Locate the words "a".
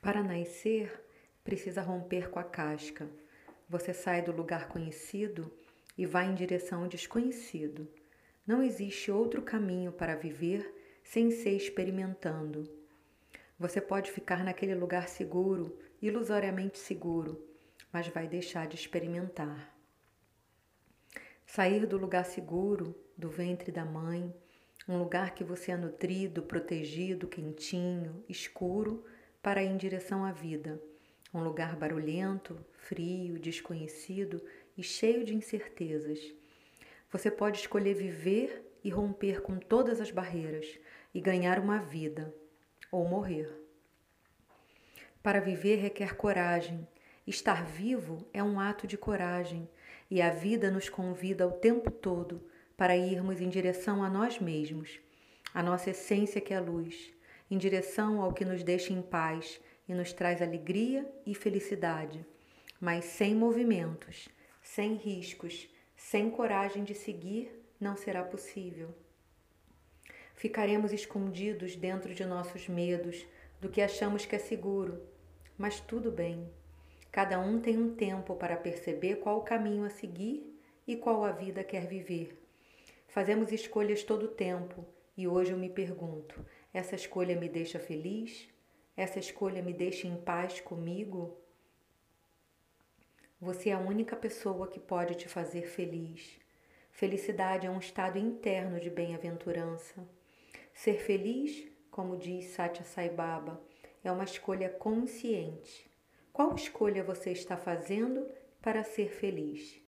2.38-2.44, 50.20-50.28, 54.04-54.10, 55.54-55.62, 79.84-79.90, 81.24-81.32, 93.72-93.80